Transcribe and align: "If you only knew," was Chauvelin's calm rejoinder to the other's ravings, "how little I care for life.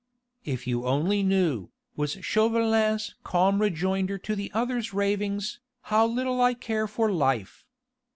"If 0.45 0.65
you 0.65 0.87
only 0.87 1.21
knew," 1.21 1.69
was 1.95 2.17
Chauvelin's 2.25 3.13
calm 3.23 3.61
rejoinder 3.61 4.17
to 4.17 4.35
the 4.35 4.51
other's 4.51 4.95
ravings, 4.95 5.59
"how 5.93 6.07
little 6.07 6.41
I 6.41 6.55
care 6.55 6.87
for 6.87 7.11
life. 7.11 7.63